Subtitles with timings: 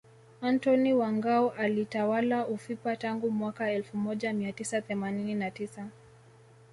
[0.41, 5.87] Antony wa Ngao alitawala ufipa tangu mwaka elfu moja mia tisa themanini na tisa